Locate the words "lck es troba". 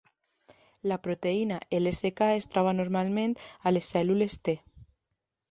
1.81-2.73